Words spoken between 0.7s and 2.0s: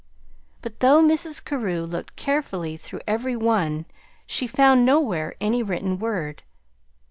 though Mrs. Carew